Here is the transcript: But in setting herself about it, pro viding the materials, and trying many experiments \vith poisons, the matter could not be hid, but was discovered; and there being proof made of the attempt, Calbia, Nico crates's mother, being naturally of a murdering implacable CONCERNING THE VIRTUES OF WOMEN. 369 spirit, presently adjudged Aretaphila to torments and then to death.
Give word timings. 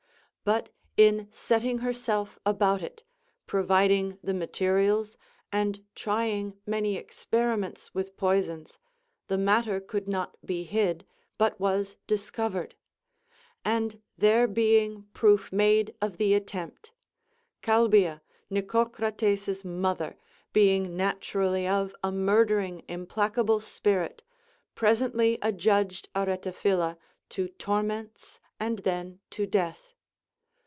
But 0.43 0.69
in 0.97 1.27
setting 1.31 1.77
herself 1.77 2.39
about 2.47 2.81
it, 2.81 3.03
pro 3.45 3.61
viding 3.63 4.17
the 4.23 4.33
materials, 4.33 5.15
and 5.51 5.85
trying 5.93 6.57
many 6.65 6.97
experiments 6.97 7.91
\vith 7.93 8.17
poisons, 8.17 8.79
the 9.27 9.37
matter 9.37 9.79
could 9.79 10.07
not 10.07 10.35
be 10.43 10.63
hid, 10.63 11.05
but 11.37 11.59
was 11.59 11.95
discovered; 12.07 12.73
and 13.63 14.01
there 14.17 14.47
being 14.47 15.03
proof 15.13 15.51
made 15.51 15.95
of 16.01 16.17
the 16.17 16.33
attempt, 16.33 16.91
Calbia, 17.61 18.21
Nico 18.49 18.85
crates's 18.85 19.63
mother, 19.63 20.17
being 20.53 20.97
naturally 20.97 21.67
of 21.67 21.95
a 22.03 22.11
murdering 22.11 22.83
implacable 22.89 23.59
CONCERNING 23.59 23.83
THE 23.83 23.89
VIRTUES 23.91 24.21
OF 25.03 25.13
WOMEN. 25.13 25.37
369 25.37 25.37
spirit, 25.37 25.37
presently 25.37 25.37
adjudged 25.43 26.09
Aretaphila 26.15 26.97
to 27.29 27.47
torments 27.47 28.39
and 28.59 28.79
then 28.79 29.19
to 29.29 29.45
death. 29.45 29.93